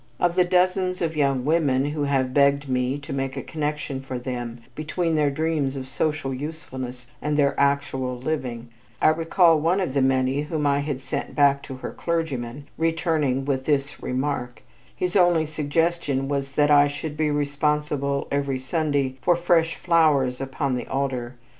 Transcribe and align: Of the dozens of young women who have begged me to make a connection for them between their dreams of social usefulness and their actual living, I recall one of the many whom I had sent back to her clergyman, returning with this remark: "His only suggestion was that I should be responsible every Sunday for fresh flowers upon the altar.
Of 0.19 0.35
the 0.35 0.43
dozens 0.43 0.99
of 1.03 1.15
young 1.15 1.45
women 1.45 1.85
who 1.85 2.05
have 2.05 2.33
begged 2.33 2.67
me 2.67 2.97
to 2.97 3.13
make 3.13 3.37
a 3.37 3.43
connection 3.43 4.01
for 4.01 4.17
them 4.17 4.61
between 4.73 5.13
their 5.13 5.29
dreams 5.29 5.75
of 5.75 5.87
social 5.87 6.33
usefulness 6.33 7.05
and 7.21 7.37
their 7.37 7.53
actual 7.59 8.17
living, 8.17 8.69
I 8.99 9.09
recall 9.09 9.59
one 9.59 9.79
of 9.79 9.93
the 9.93 10.01
many 10.01 10.41
whom 10.41 10.65
I 10.65 10.79
had 10.79 11.01
sent 11.01 11.35
back 11.35 11.61
to 11.61 11.75
her 11.75 11.91
clergyman, 11.91 12.65
returning 12.79 13.45
with 13.45 13.65
this 13.65 14.01
remark: 14.01 14.63
"His 14.95 15.15
only 15.15 15.45
suggestion 15.45 16.27
was 16.27 16.53
that 16.53 16.71
I 16.71 16.87
should 16.87 17.15
be 17.15 17.29
responsible 17.29 18.27
every 18.31 18.57
Sunday 18.57 19.17
for 19.21 19.35
fresh 19.35 19.75
flowers 19.75 20.41
upon 20.41 20.75
the 20.77 20.87
altar. 20.87 21.35